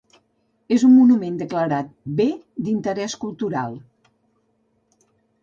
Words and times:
És 0.75 0.85
un 0.87 0.95
monument 1.01 1.35
declarat 1.41 1.91
Bé 2.21 2.27
d’interès 2.69 3.17
cultural. 3.27 3.79